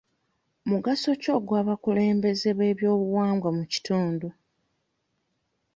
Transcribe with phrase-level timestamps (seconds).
[0.69, 4.27] Mugaso ki ogw'abakulembeze b'ebyobuwangwa mu kitundu?